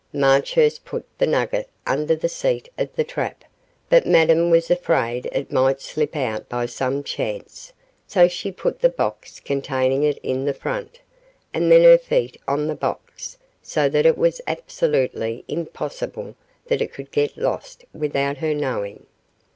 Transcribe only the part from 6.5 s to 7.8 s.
some chance,